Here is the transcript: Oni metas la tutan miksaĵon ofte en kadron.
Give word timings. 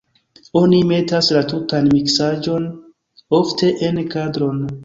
Oni 0.61 0.79
metas 0.91 1.29
la 1.35 1.43
tutan 1.51 1.91
miksaĵon 1.97 2.67
ofte 3.43 3.73
en 3.91 4.05
kadron. 4.17 4.69